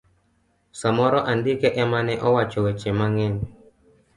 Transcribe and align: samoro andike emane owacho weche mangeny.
samoro 0.79 1.19
andike 1.31 1.67
emane 1.83 2.13
owacho 2.27 2.59
weche 2.65 2.91
mangeny. 2.99 3.37